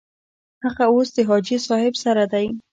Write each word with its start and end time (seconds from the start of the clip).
هغه 0.63 0.83
اوس 0.93 1.09
د 1.15 1.17
حاجي 1.27 1.57
صاحب 1.67 1.93
سره 2.03 2.23
دی. 2.33 2.45